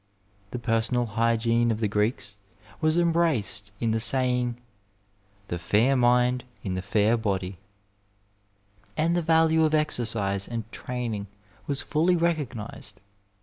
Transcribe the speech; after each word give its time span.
The 0.49 0.57
personal 0.57 1.05
hygiene 1.05 1.69
of 1.69 1.79
the 1.79 1.87
Greeks 1.87 2.35
was 2.81 2.97
embraced 2.97 3.69
in 3.79 3.91
the 3.91 3.99
saying, 3.99 4.53
'^ 4.55 4.57
The 5.49 5.59
fair 5.59 5.95
mind 5.95 6.43
in 6.63 6.73
the 6.73 6.81
fair 6.81 7.15
body,'' 7.17 7.59
and 8.97 9.15
the 9.15 9.21
value 9.21 9.63
of 9.63 9.75
exercise 9.75 10.47
and 10.47 10.65
training 10.71 11.27
was 11.67 11.83
fully 11.83 12.15
recognized. 12.15 12.99